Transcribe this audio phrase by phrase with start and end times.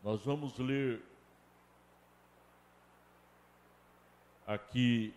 [0.00, 1.02] Nós vamos ler
[4.46, 5.12] aqui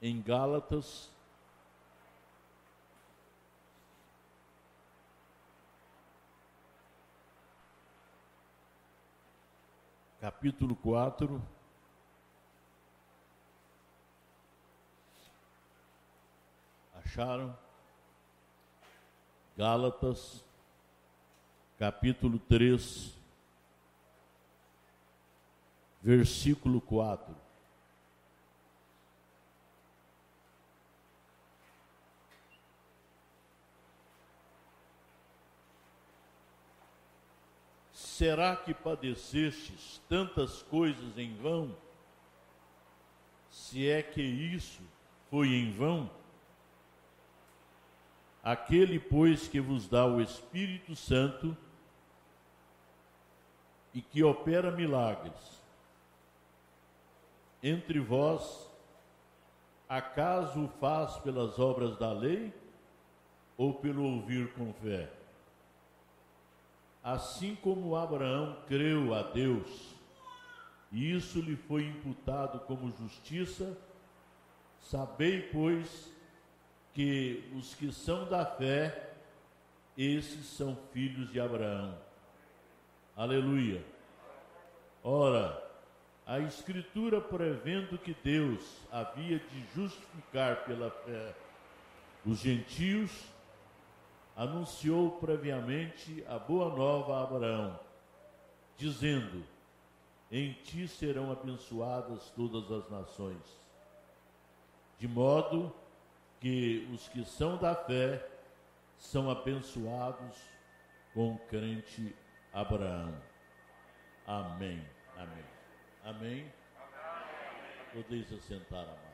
[0.00, 1.10] em Gálatas,
[10.20, 11.42] capítulo 4.
[16.94, 17.58] Acharam?
[19.56, 20.44] Gálatas
[21.82, 23.12] capítulo 3,
[26.00, 27.34] versículo 4.
[37.92, 41.76] Será que padecestes tantas coisas em vão?
[43.50, 44.82] Se é que isso
[45.28, 46.08] foi em vão?
[48.40, 51.56] Aquele, pois, que vos dá o Espírito Santo,
[53.94, 55.62] e que opera milagres.
[57.62, 58.68] Entre vós,
[59.88, 62.52] acaso o faz pelas obras da lei
[63.56, 65.10] ou pelo ouvir com fé?
[67.04, 69.92] Assim como Abraão creu a Deus,
[70.90, 73.76] e isso lhe foi imputado como justiça,
[74.80, 76.12] sabei, pois,
[76.94, 79.14] que os que são da fé,
[79.96, 81.96] esses são filhos de Abraão.
[83.14, 83.84] Aleluia.
[85.04, 85.62] Ora,
[86.24, 91.34] a Escritura prevendo que Deus havia de justificar pela fé
[92.24, 93.10] os gentios,
[94.36, 97.78] anunciou previamente a boa nova a Abraão,
[98.78, 99.44] dizendo:
[100.30, 103.60] Em ti serão abençoadas todas as nações.
[104.98, 105.74] De modo
[106.40, 108.26] que os que são da fé
[108.96, 110.36] são abençoados
[111.12, 112.14] com crente
[112.52, 113.18] Abraão.
[114.26, 114.86] Amém.
[115.16, 115.44] Amém.
[116.04, 116.52] Amém.
[117.92, 119.12] Podeis assentar, amados.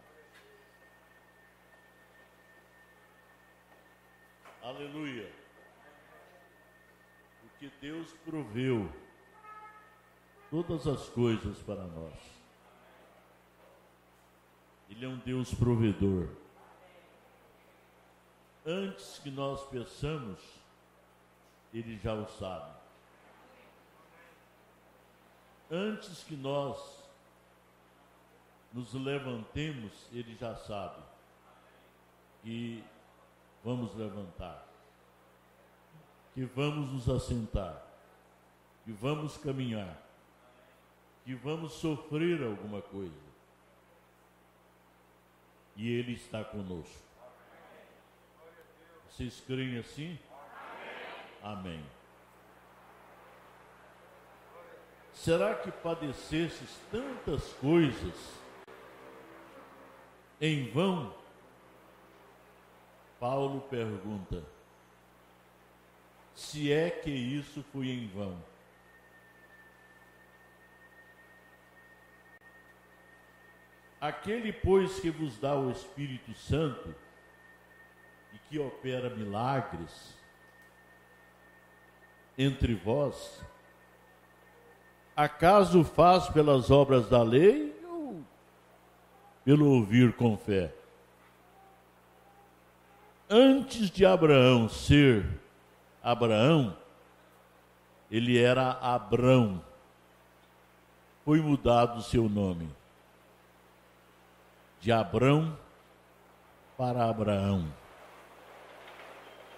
[4.61, 5.33] Aleluia.
[7.41, 8.93] Porque Deus proveu
[10.51, 12.39] todas as coisas para nós.
[14.91, 16.29] Ele é um Deus provedor.
[18.67, 20.41] Antes que nós peçamos,
[21.73, 22.79] Ele já o sabe
[25.71, 26.79] antes que nós
[28.73, 31.03] nos levantemos, Ele já sabe
[32.43, 32.85] que
[33.65, 34.67] vamos levantar,
[36.35, 37.83] que vamos nos assentar,
[38.85, 40.01] que vamos caminhar,
[41.25, 43.29] que vamos sofrer alguma coisa.
[45.77, 47.09] E Ele está conosco.
[49.09, 50.19] Vocês creem assim?
[51.43, 51.77] Amém.
[51.77, 51.98] Amém.
[55.19, 58.15] Será que padecesses tantas coisas
[60.41, 61.13] em vão?
[63.19, 64.45] Paulo pergunta:
[66.37, 68.41] se é que isso foi em vão.
[74.01, 76.95] Aquele, pois, que vos dá o Espírito Santo
[78.33, 80.17] e que opera milagres
[82.39, 83.45] entre vós,
[85.19, 88.23] acaso faz pelas obras da lei ou
[89.45, 90.73] pelo ouvir com fé?
[93.29, 95.27] Antes de Abraão ser
[96.01, 96.77] Abraão,
[98.09, 99.61] ele era Abrão.
[101.25, 102.71] Foi mudado o seu nome
[104.81, 105.59] de Abrão
[106.77, 107.67] para Abraão.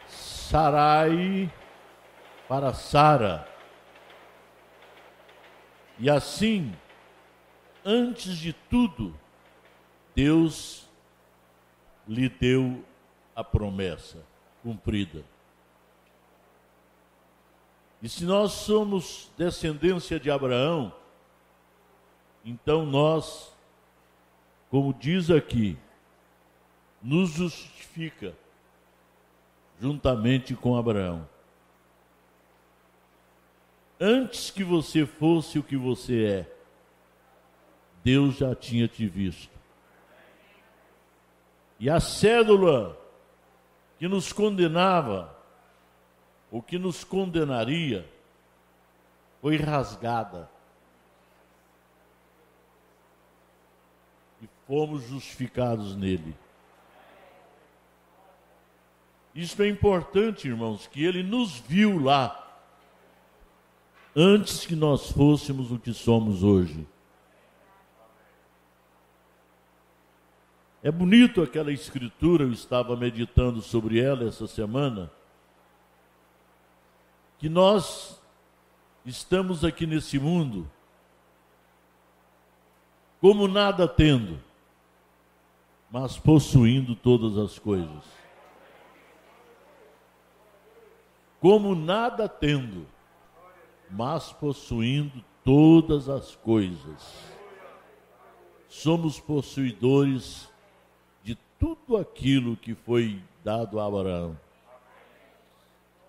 [0.08, 1.52] Sarai
[2.48, 3.49] para Sara
[6.00, 6.74] e assim,
[7.84, 9.14] antes de tudo,
[10.14, 10.88] Deus
[12.08, 12.82] lhe deu
[13.36, 14.24] a promessa
[14.62, 15.22] cumprida.
[18.00, 20.90] E se nós somos descendência de Abraão,
[22.42, 23.54] então nós,
[24.70, 25.76] como diz aqui,
[27.02, 28.34] nos justifica
[29.78, 31.28] juntamente com Abraão
[34.00, 36.56] antes que você fosse o que você é,
[38.02, 39.52] Deus já tinha te visto.
[41.78, 42.98] E a cédula
[43.98, 45.36] que nos condenava,
[46.50, 48.08] o que nos condenaria,
[49.42, 50.50] foi rasgada.
[54.42, 56.34] E fomos justificados nele.
[59.34, 62.49] Isso é importante, irmãos, que ele nos viu lá
[64.14, 66.86] antes que nós fôssemos o que somos hoje.
[70.82, 75.10] É bonito aquela escritura, eu estava meditando sobre ela essa semana,
[77.38, 78.20] que nós
[79.04, 80.70] estamos aqui nesse mundo
[83.20, 84.40] como nada tendo,
[85.90, 88.02] mas possuindo todas as coisas.
[91.38, 92.86] Como nada tendo,
[93.90, 97.30] mas possuindo todas as coisas.
[98.68, 100.48] Somos possuidores
[101.24, 104.38] de tudo aquilo que foi dado a Abraão.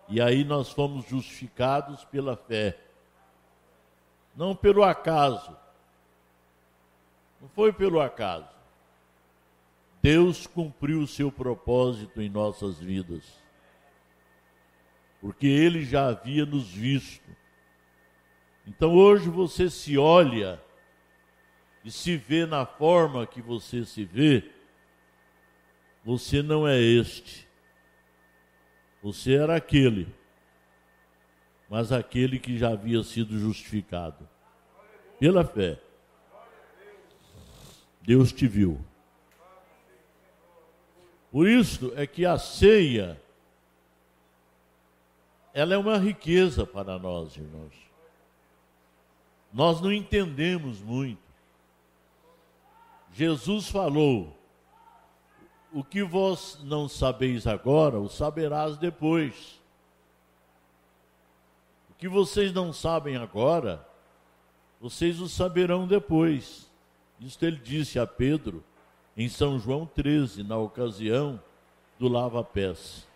[0.07, 2.77] E aí nós fomos justificados pela fé,
[4.35, 5.57] não pelo acaso.
[7.41, 8.47] Não foi pelo acaso.
[10.01, 13.23] Deus cumpriu o seu propósito em nossas vidas.
[15.19, 17.40] Porque ele já havia nos visto
[18.65, 20.61] então hoje você se olha
[21.83, 24.51] e se vê na forma que você se vê,
[26.03, 27.47] você não é este.
[29.01, 30.07] Você era aquele,
[31.67, 34.29] mas aquele que já havia sido justificado
[35.19, 35.79] pela fé.
[38.03, 38.79] Deus te viu.
[41.31, 43.19] Por isso é que a ceia
[45.53, 47.90] ela é uma riqueza para nós, irmãos
[49.53, 51.21] nós não entendemos muito.
[53.13, 54.35] Jesus falou:
[55.73, 59.59] O que vós não sabeis agora, o saberás depois.
[61.89, 63.85] O que vocês não sabem agora,
[64.79, 66.69] vocês o saberão depois.
[67.19, 68.63] Isto ele disse a Pedro
[69.15, 71.39] em São João 13, na ocasião
[71.99, 73.07] do lava-pés.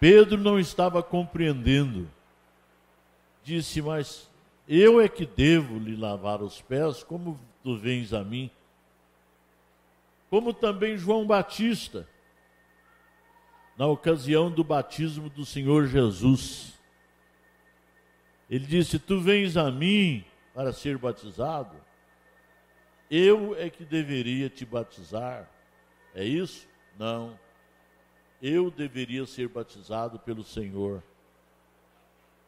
[0.00, 2.10] Pedro não estava compreendendo
[3.44, 4.30] disse: Mas
[4.66, 8.50] eu é que devo lhe lavar os pés, como tu vens a mim.
[10.30, 12.08] Como também João Batista,
[13.76, 16.72] na ocasião do batismo do Senhor Jesus.
[18.48, 20.24] Ele disse: Tu vens a mim
[20.54, 21.76] para ser batizado?
[23.10, 25.48] Eu é que deveria te batizar.
[26.14, 26.66] É isso?
[26.98, 27.38] Não.
[28.40, 31.02] Eu deveria ser batizado pelo Senhor.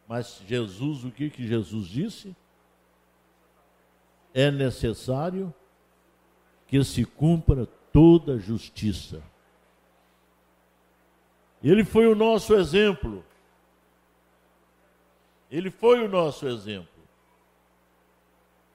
[0.08, 2.34] Mas Jesus, o que, que Jesus disse?
[4.32, 5.52] É necessário
[6.66, 9.22] que se cumpra toda a justiça.
[11.62, 13.24] Ele foi o nosso exemplo.
[15.50, 16.88] Ele foi o nosso exemplo.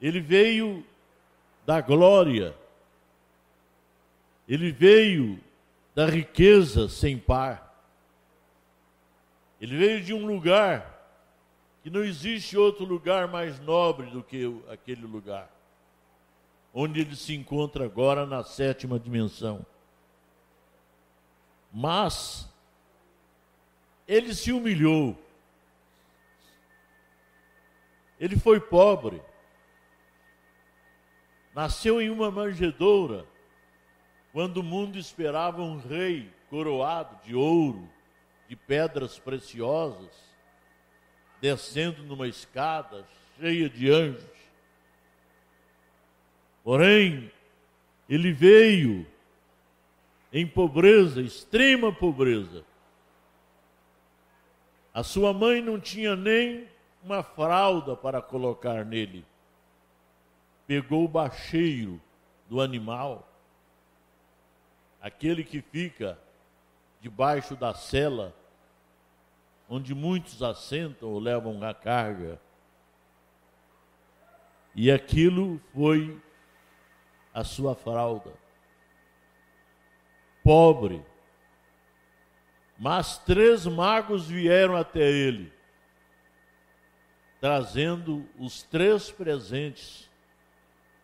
[0.01, 0.85] Ele veio
[1.65, 2.55] da glória.
[4.47, 5.39] Ele veio
[5.93, 7.71] da riqueza sem par.
[9.61, 11.00] Ele veio de um lugar
[11.81, 15.49] que não existe outro lugar mais nobre do que aquele lugar,
[16.73, 19.65] onde ele se encontra agora na sétima dimensão.
[21.73, 22.47] Mas
[24.07, 25.17] ele se humilhou,
[28.19, 29.21] ele foi pobre,
[31.55, 33.25] nasceu em uma manjedoura,
[34.31, 37.89] quando o mundo esperava um rei coroado de ouro,
[38.47, 40.30] de pedras preciosas
[41.41, 43.03] descendo numa escada
[43.39, 44.23] cheia de anjos.
[46.63, 47.31] Porém,
[48.07, 49.07] ele veio
[50.31, 52.63] em pobreza, extrema pobreza.
[54.93, 56.67] A sua mãe não tinha nem
[57.03, 59.25] uma fralda para colocar nele.
[60.67, 61.99] Pegou o bacheiro
[62.47, 63.27] do animal,
[65.01, 66.19] aquele que fica
[67.01, 68.35] debaixo da cela
[69.73, 72.41] onde muitos assentam ou levam a carga.
[74.75, 76.21] E aquilo foi
[77.33, 78.33] a sua fralda.
[80.43, 81.01] Pobre.
[82.77, 85.53] Mas três magos vieram até ele,
[87.39, 90.11] trazendo os três presentes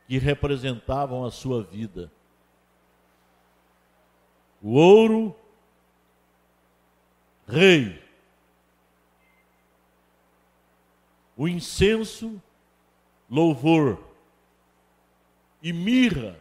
[0.09, 2.11] que representavam a sua vida:
[4.61, 5.33] o ouro,
[7.47, 8.06] rei,
[11.37, 12.41] o incenso,
[13.29, 14.03] louvor,
[15.61, 16.39] e mirra,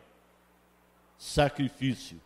[1.18, 2.20] sacrifício.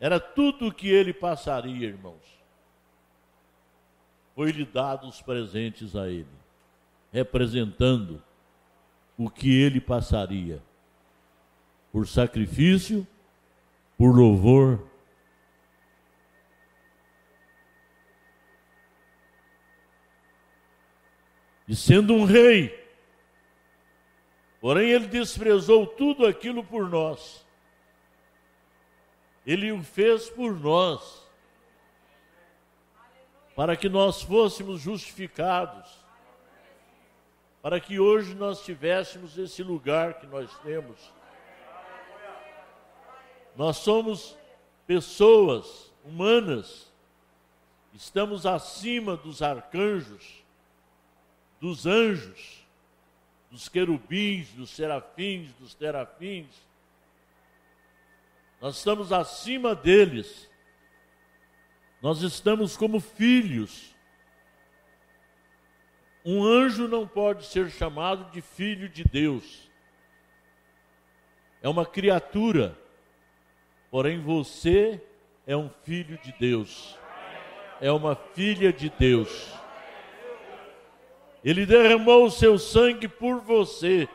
[0.00, 2.36] Era tudo o que ele passaria, irmãos.
[4.34, 6.26] Foi-lhe dado os presentes a ele,
[7.12, 8.22] representando
[9.16, 10.62] o que ele passaria
[11.90, 13.06] por sacrifício,
[13.96, 14.86] por louvor
[21.68, 22.86] e sendo um rei,
[24.60, 27.44] porém ele desprezou tudo aquilo por nós.
[29.44, 31.24] Ele o fez por nós,
[33.54, 35.88] para que nós fôssemos justificados,
[37.62, 41.12] para que hoje nós tivéssemos esse lugar que nós temos.
[43.56, 44.36] Nós somos
[44.86, 46.92] pessoas humanas,
[47.94, 50.44] estamos acima dos arcanjos,
[51.60, 52.66] dos anjos,
[53.50, 56.46] dos querubins, dos serafins, dos terafins.
[58.60, 60.50] Nós estamos acima deles.
[62.02, 63.94] Nós estamos como filhos.
[66.24, 69.70] Um anjo não pode ser chamado de filho de Deus.
[71.62, 72.76] É uma criatura.
[73.90, 75.00] Porém, você
[75.46, 76.98] é um filho de Deus.
[77.80, 79.52] É uma filha de Deus.
[81.46, 84.08] Ele derramou o seu sangue por você.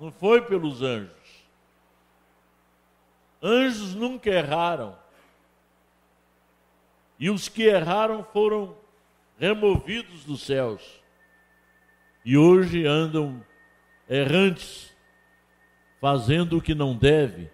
[0.00, 1.10] Não foi pelos anjos.
[3.42, 4.96] Anjos nunca erraram.
[7.18, 8.76] E os que erraram foram
[9.40, 11.02] removidos dos céus.
[12.24, 13.44] E hoje andam
[14.08, 14.94] errantes,
[16.00, 17.50] fazendo o que não deve,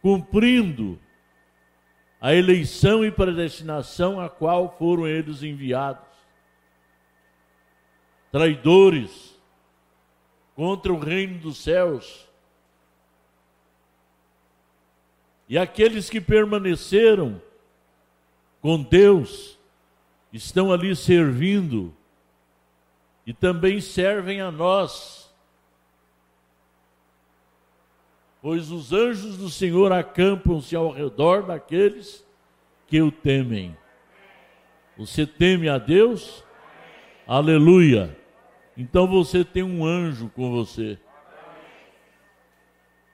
[0.00, 0.96] cumprindo
[2.20, 6.13] a eleição e predestinação a qual foram eles enviados
[8.34, 9.38] traidores
[10.56, 12.26] contra o reino dos céus.
[15.48, 17.40] E aqueles que permaneceram
[18.60, 19.56] com Deus
[20.32, 21.94] estão ali servindo
[23.24, 25.32] e também servem a nós.
[28.42, 32.26] Pois os anjos do Senhor acampam-se ao redor daqueles
[32.88, 33.78] que o temem.
[34.98, 36.42] Você teme a Deus?
[37.28, 38.23] Aleluia!
[38.76, 40.98] Então você tem um anjo com você.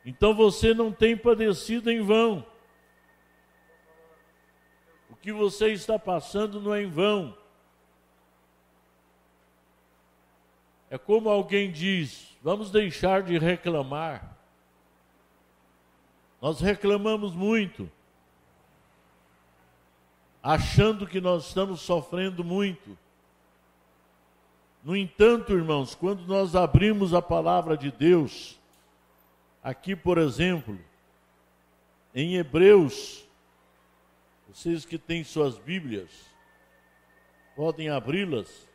[0.05, 2.45] Então você não tem padecido em vão.
[5.11, 7.37] O que você está passando não é em vão.
[10.88, 14.37] É como alguém diz: vamos deixar de reclamar.
[16.40, 17.90] Nós reclamamos muito,
[20.43, 22.99] achando que nós estamos sofrendo muito.
[24.82, 28.58] No entanto, irmãos, quando nós abrimos a palavra de Deus,
[29.62, 30.78] aqui, por exemplo,
[32.14, 33.26] em Hebreus,
[34.49, 36.10] vocês que têm suas Bíblias,
[37.54, 38.66] podem abri-las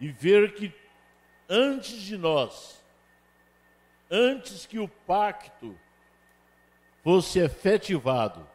[0.00, 0.72] e ver que
[1.48, 2.82] antes de nós,
[4.10, 5.78] antes que o pacto
[7.02, 8.46] fosse efetivado,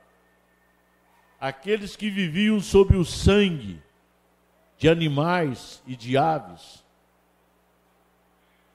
[1.40, 3.82] aqueles que viviam sob o sangue,
[4.78, 6.84] de animais e de aves.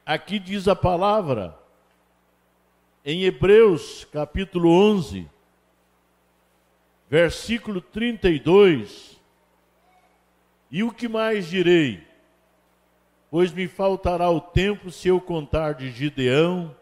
[0.04, 1.58] Aqui diz a palavra,
[3.04, 5.28] em Hebreus capítulo 11,
[7.08, 9.18] versículo 32.
[10.70, 12.06] E o que mais direi?
[13.30, 16.74] Pois me faltará o tempo se eu contar de Gideão,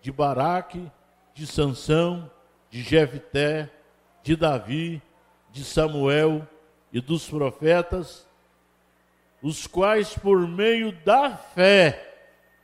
[0.00, 0.90] de Baraque,
[1.34, 2.30] de Sansão,
[2.70, 3.70] de Jefté,
[4.22, 5.00] de Davi,
[5.52, 6.46] de Samuel
[6.92, 8.25] e dos profetas,
[9.46, 12.16] os quais por meio da fé,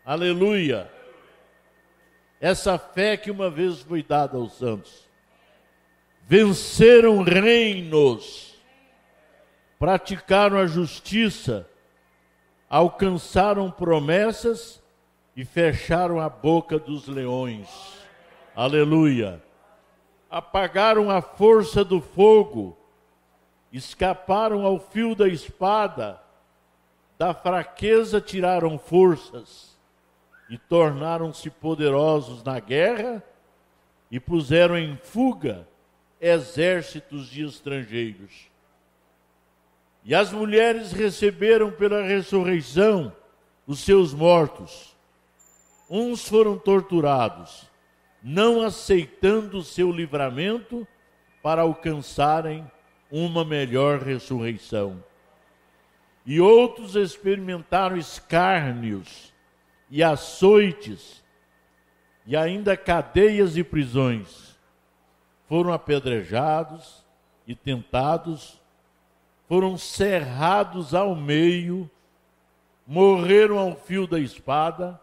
[0.05, 0.91] aleluia,
[2.41, 5.09] essa fé que uma vez foi dada aos santos,
[6.23, 8.61] venceram reinos,
[9.79, 11.71] praticaram a justiça,
[12.69, 14.83] alcançaram promessas
[15.37, 17.69] e fecharam a boca dos leões.
[18.57, 19.41] Aleluia.
[20.29, 22.77] Apagaram a força do fogo,
[23.73, 26.21] escaparam ao fio da espada,
[27.23, 29.79] da fraqueza tiraram forças
[30.51, 33.23] e tornaram-se poderosos na guerra
[34.11, 35.65] e puseram em fuga
[36.21, 38.51] exércitos de estrangeiros.
[40.05, 43.15] E as mulheres receberam pela ressurreição
[43.69, 44.97] os seus mortos.
[45.89, 47.71] Uns foram torturados,
[48.21, 50.85] não aceitando o seu livramento
[51.41, 52.69] para alcançarem
[53.13, 55.05] uma melhor ressurreição
[56.25, 59.33] e outros experimentaram escárnios
[59.91, 61.23] e açoites
[62.25, 64.57] e ainda cadeias e prisões.
[65.49, 67.05] Foram apedrejados
[67.47, 68.61] e tentados,
[69.49, 71.91] foram cerrados ao meio,
[72.87, 75.01] morreram ao fio da espada,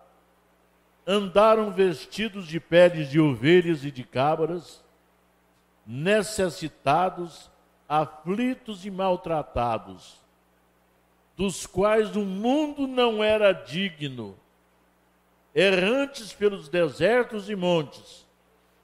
[1.06, 4.84] andaram vestidos de peles de ovelhas e de cabras,
[5.86, 7.52] necessitados,
[7.88, 10.20] aflitos e maltratados
[11.40, 14.36] dos quais o mundo não era digno,
[15.56, 18.28] errantes pelos desertos e montes,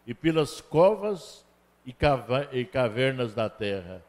[0.07, 1.45] e pelas covas
[1.85, 4.01] e, cavernas da terra.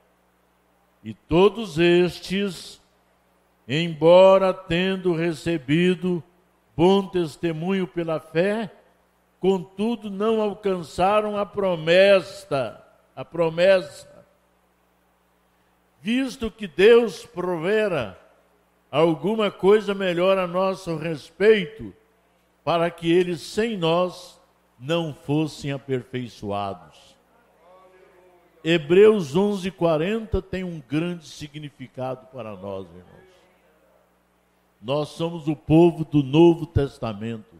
[1.02, 2.80] E todos estes,
[3.66, 6.22] embora tendo recebido
[6.76, 8.72] bom testemunho pela fé,
[9.40, 12.80] contudo não alcançaram a promessa,
[13.16, 14.24] a promessa,
[16.00, 18.24] visto que Deus provera
[18.96, 21.92] alguma coisa melhor a nosso respeito,
[22.64, 24.40] para que eles sem nós
[24.78, 27.14] não fossem aperfeiçoados.
[28.64, 33.26] Hebreus 11:40 tem um grande significado para nós, irmãos.
[34.80, 37.54] Nós somos o povo do Novo Testamento.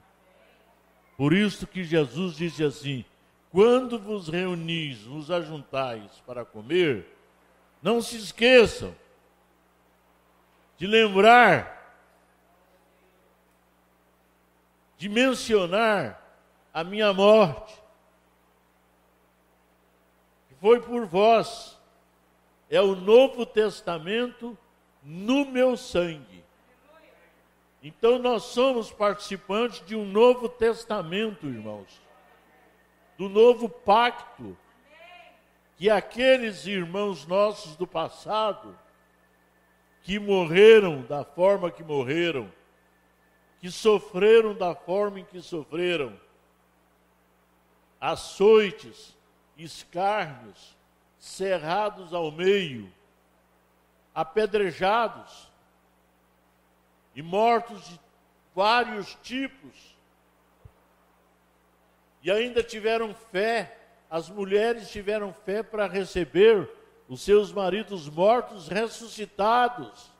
[1.16, 3.04] Por isso que Jesus disse assim:
[3.50, 7.06] quando vos reunis, vos ajuntais para comer,
[7.82, 8.94] não se esqueçam
[10.76, 11.74] de lembrar,
[14.98, 16.22] de mencionar
[16.72, 17.74] a minha morte,
[20.48, 21.78] que foi por vós,
[22.68, 24.56] é o Novo Testamento
[25.02, 26.44] no meu sangue.
[27.82, 32.00] Então nós somos participantes de um novo testamento, irmãos.
[33.16, 34.58] Do novo pacto
[35.76, 38.76] que aqueles irmãos nossos do passado
[40.06, 42.48] que morreram da forma que morreram,
[43.58, 46.16] que sofreram da forma em que sofreram,
[48.00, 49.16] açoites,
[49.58, 50.76] escárnios,
[51.18, 52.88] cerrados ao meio,
[54.14, 55.50] apedrejados
[57.12, 58.00] e mortos de
[58.54, 59.96] vários tipos.
[62.22, 63.76] E ainda tiveram fé,
[64.08, 66.70] as mulheres tiveram fé para receber
[67.08, 70.10] os seus maridos mortos ressuscitados.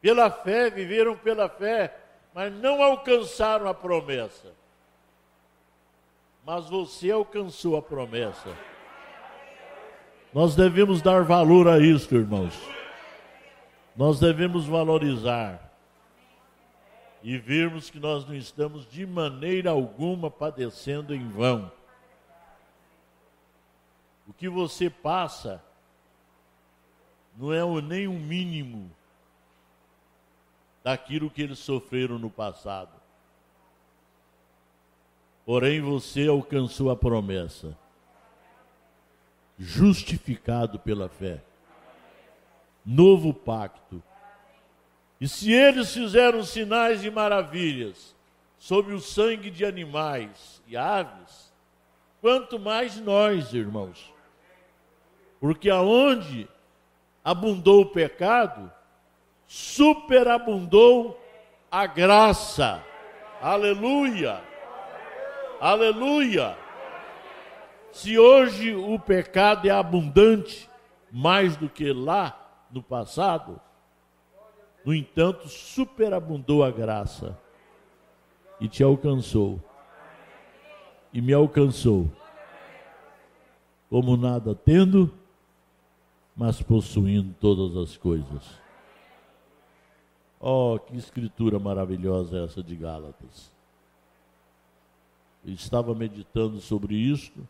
[0.00, 1.96] Pela fé, viveram pela fé,
[2.34, 4.52] mas não alcançaram a promessa.
[6.44, 8.56] Mas você alcançou a promessa.
[10.32, 12.58] Nós devemos dar valor a isso, irmãos.
[13.94, 15.70] Nós devemos valorizar
[17.22, 21.70] e vermos que nós não estamos de maneira alguma padecendo em vão.
[24.26, 25.62] O que você passa
[27.36, 28.90] não é nem um mínimo
[30.82, 32.90] daquilo que eles sofreram no passado.
[35.44, 37.76] Porém, você alcançou a promessa,
[39.58, 41.42] justificado pela fé.
[42.84, 44.02] Novo pacto.
[45.20, 48.14] E se eles fizeram sinais e maravilhas
[48.58, 51.52] sobre o sangue de animais e aves,
[52.20, 54.11] quanto mais nós, irmãos.
[55.42, 56.48] Porque aonde
[57.24, 58.70] abundou o pecado,
[59.44, 61.20] superabundou
[61.68, 62.80] a graça.
[63.40, 64.40] Aleluia!
[65.60, 66.56] Aleluia!
[67.90, 70.70] Se hoje o pecado é abundante,
[71.10, 73.60] mais do que lá no passado,
[74.84, 77.36] no entanto, superabundou a graça
[78.60, 79.58] e te alcançou,
[81.12, 82.08] e me alcançou,
[83.90, 85.12] como nada tendo
[86.42, 88.42] mas possuindo todas as coisas.
[90.40, 93.52] Oh, que escritura maravilhosa é essa de Gálatas.
[95.46, 97.46] Eu estava meditando sobre isto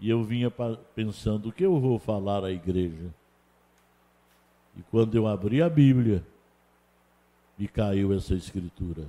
[0.00, 0.50] e eu vinha
[0.94, 3.14] pensando o que eu vou falar à igreja.
[4.74, 6.26] E quando eu abri a Bíblia,
[7.58, 9.06] me caiu essa escritura.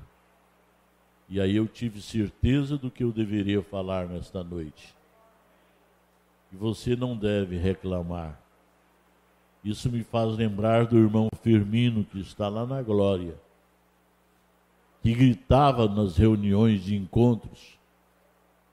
[1.30, 4.94] E aí eu tive certeza do que eu deveria falar nesta noite.
[6.52, 8.43] E você não deve reclamar
[9.64, 13.36] isso me faz lembrar do irmão Firmino, que está lá na glória,
[15.02, 17.78] que gritava nas reuniões de encontros: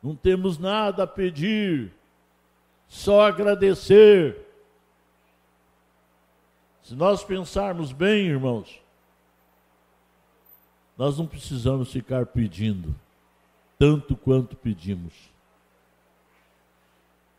[0.02, 1.92] Não temos nada a pedir,
[2.88, 4.46] só agradecer.
[6.82, 8.80] Se nós pensarmos bem, irmãos,
[10.98, 12.94] nós não precisamos ficar pedindo
[13.78, 15.14] tanto quanto pedimos,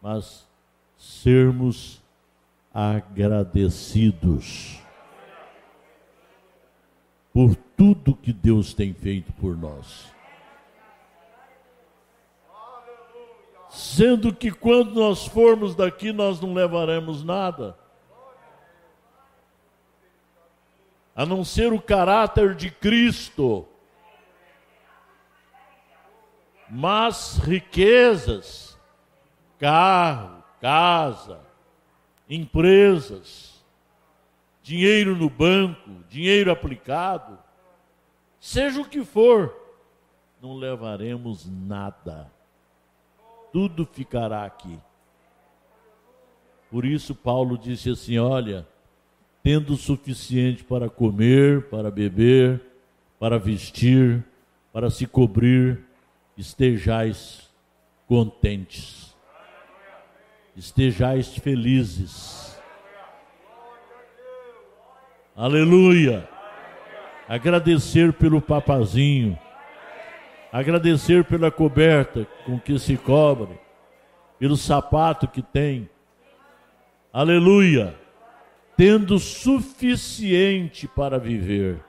[0.01, 0.47] mas
[0.97, 2.00] sermos
[2.73, 4.79] agradecidos
[7.33, 10.11] por tudo que Deus tem feito por nós.
[13.69, 17.77] Sendo que quando nós formos daqui, nós não levaremos nada.
[21.15, 23.65] A não ser o caráter de Cristo.
[26.69, 28.77] Mas riquezas,
[29.57, 31.50] carro, casa,
[32.33, 33.61] empresas,
[34.63, 37.37] dinheiro no banco, dinheiro aplicado,
[38.39, 39.53] seja o que for,
[40.41, 42.31] não levaremos nada.
[43.51, 44.79] Tudo ficará aqui.
[46.69, 48.65] Por isso, Paulo disse assim: Olha,
[49.43, 52.61] tendo o suficiente para comer, para beber,
[53.19, 54.23] para vestir,
[54.71, 55.83] para se cobrir,
[56.37, 57.51] estejais
[58.07, 59.00] contentes,
[60.55, 62.59] estejais felizes.
[65.35, 66.27] Aleluia!
[67.27, 69.39] Agradecer pelo papazinho,
[70.51, 73.57] agradecer pela coberta com que se cobre,
[74.37, 75.89] pelo sapato que tem.
[77.13, 77.95] Aleluia!
[78.75, 81.83] Tendo suficiente para viver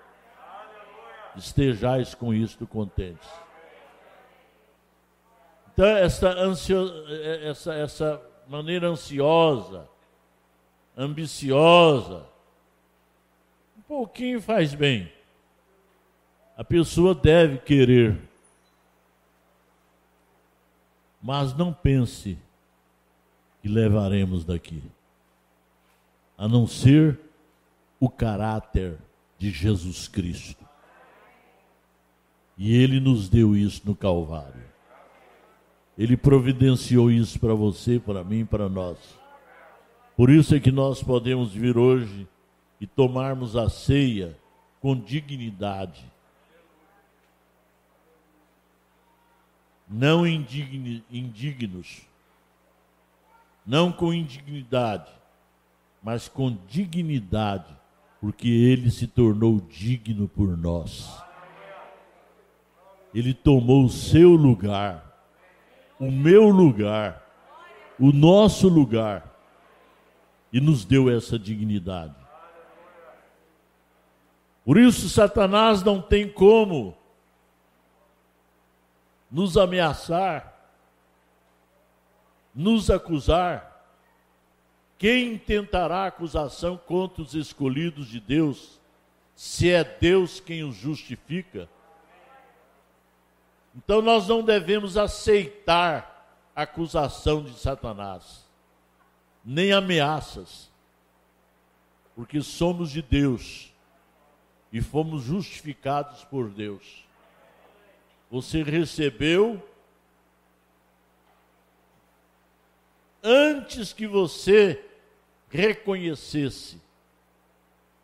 [1.37, 3.29] estejais com isto contentes.
[5.73, 6.91] Então, essa, ansio,
[7.43, 9.89] essa, essa maneira ansiosa,
[10.95, 12.27] ambiciosa,
[13.79, 15.11] um pouquinho faz bem.
[16.55, 18.21] A pessoa deve querer,
[21.23, 22.37] mas não pense
[23.63, 24.83] que levaremos daqui,
[26.37, 27.19] a não ser
[27.99, 28.99] o caráter
[29.39, 30.63] de Jesus Cristo.
[32.59, 34.72] E Ele nos deu isso no Calvário.
[36.03, 38.99] Ele providenciou isso para você, para mim, para nós.
[40.17, 42.27] Por isso é que nós podemos vir hoje
[42.81, 44.37] e tomarmos a ceia
[44.81, 46.05] com dignidade.
[49.89, 52.03] Não indigni, indignos,
[53.65, 55.13] não com indignidade,
[56.03, 57.77] mas com dignidade,
[58.21, 61.23] porque Ele se tornou digno por nós.
[63.15, 65.12] Ele tomou o seu lugar,
[66.03, 67.25] o meu lugar,
[67.97, 69.33] o nosso lugar,
[70.53, 72.17] e nos deu essa dignidade.
[74.65, 76.97] Por isso, Satanás não tem como
[79.31, 80.53] nos ameaçar,
[82.53, 83.87] nos acusar.
[84.99, 88.81] Quem tentará acusação contra os escolhidos de Deus,
[89.37, 91.69] se é Deus quem os justifica?
[93.75, 96.13] Então nós não devemos aceitar
[96.55, 98.47] acusação de Satanás,
[99.45, 100.71] nem ameaças,
[102.15, 103.73] porque somos de Deus
[104.71, 107.05] e fomos justificados por Deus.
[108.31, 109.67] Você recebeu
[113.23, 114.85] antes que você
[115.49, 116.81] reconhecesse,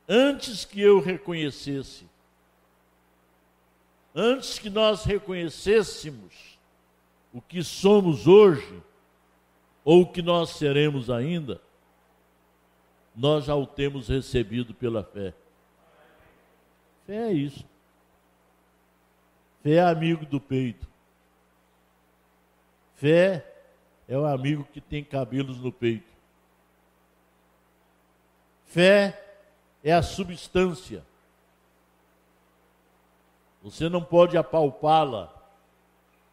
[0.08, 2.07] antes que eu reconhecesse,
[4.18, 6.58] antes que nós reconhecêssemos
[7.32, 8.82] o que somos hoje,
[9.84, 11.62] ou o que nós seremos ainda,
[13.14, 15.32] nós já o temos recebido pela fé.
[17.06, 17.64] Fé é isso.
[19.62, 20.86] Fé é amigo do peito.
[22.96, 23.46] Fé
[24.08, 26.12] é o amigo que tem cabelos no peito.
[28.66, 29.38] Fé
[29.82, 31.04] é a substância
[33.70, 35.30] você não pode apalpá-la.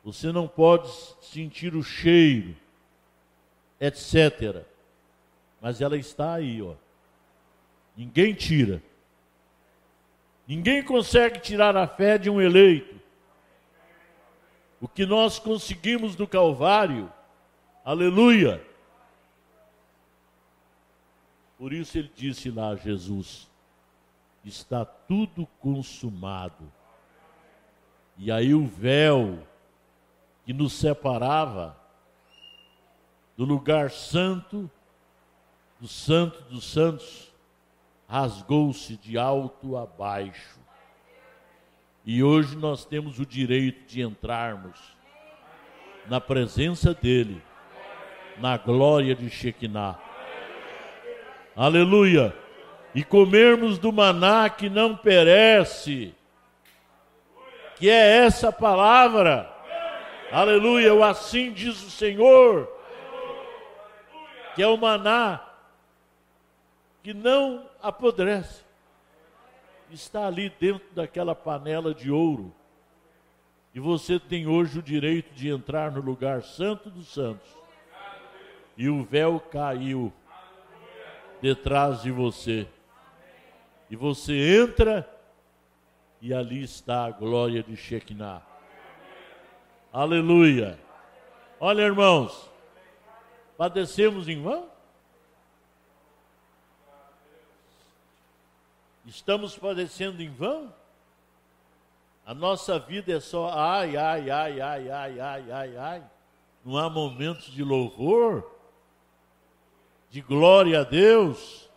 [0.03, 0.89] Você não pode
[1.21, 2.55] sentir o cheiro,
[3.79, 4.63] etc.
[5.59, 6.75] Mas ela está aí, ó.
[7.97, 8.81] Ninguém tira.
[10.47, 12.95] Ninguém consegue tirar a fé de um eleito.
[14.79, 17.11] O que nós conseguimos no Calvário,
[17.83, 18.65] aleluia.
[21.57, 23.49] Por isso ele disse lá, Jesus:
[24.43, 26.71] está tudo consumado.
[28.17, 29.39] E aí o véu
[30.45, 31.75] que nos separava
[33.35, 34.69] do lugar santo,
[35.79, 37.33] do santo dos santos,
[38.07, 40.59] rasgou-se de alto a baixo.
[42.05, 44.79] E hoje nós temos o direito de entrarmos
[46.07, 47.41] na presença dele,
[48.37, 49.99] na glória de Shekinah.
[51.55, 52.35] Aleluia!
[52.93, 56.13] E comermos do maná que não perece
[57.75, 59.51] que é essa palavra.
[60.31, 62.69] Aleluia, o assim diz o Senhor,
[64.55, 65.41] que é o maná
[67.03, 68.63] que não apodrece.
[69.91, 72.51] Está ali dentro daquela panela de ouro.
[73.75, 77.47] E você tem hoje o direito de entrar no lugar santo dos santos.
[78.75, 80.11] E o véu caiu
[81.41, 82.67] detrás de você.
[83.89, 85.07] E você entra
[86.25, 88.41] e ali está a glória de Shekinah.
[89.93, 90.79] Aleluia.
[91.59, 92.49] Olha, irmãos,
[93.55, 94.67] padecemos em vão?
[99.05, 100.73] Estamos padecendo em vão?
[102.25, 106.03] A nossa vida é só ai, ai, ai, ai, ai, ai, ai, ai.
[106.65, 108.51] Não há momentos de louvor,
[110.09, 111.69] de glória a Deus.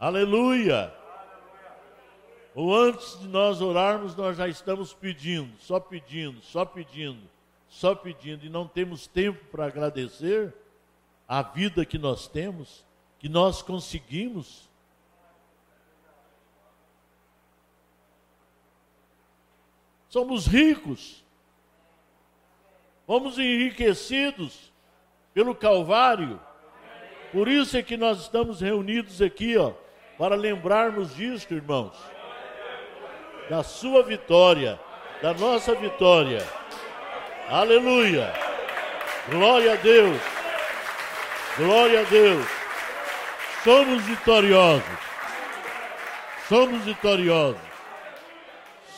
[0.00, 0.97] Aleluia.
[2.58, 7.22] Ou antes de nós orarmos, nós já estamos pedindo, só pedindo, só pedindo,
[7.68, 10.52] só pedindo, e não temos tempo para agradecer
[11.28, 12.84] a vida que nós temos,
[13.20, 14.68] que nós conseguimos.
[20.08, 21.24] somos ricos,
[23.06, 24.72] fomos enriquecidos
[25.32, 26.40] pelo Calvário.
[27.30, 29.74] Por isso é que nós estamos reunidos aqui, ó,
[30.16, 32.17] para lembrarmos disto, irmãos,
[33.48, 34.78] da sua vitória,
[35.22, 36.46] da nossa vitória.
[37.48, 38.32] Aleluia!
[39.28, 40.20] Glória a Deus!
[41.56, 42.46] Glória a Deus!
[43.64, 44.98] Somos vitoriosos.
[46.48, 47.60] Somos vitoriosos.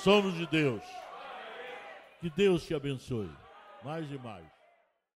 [0.02, 0.82] Somos de Deus.
[2.20, 3.30] Que Deus te abençoe.
[3.82, 4.60] Mais e mais.